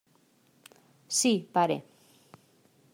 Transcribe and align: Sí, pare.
Sí, 1.19 1.33
pare. 1.59 1.79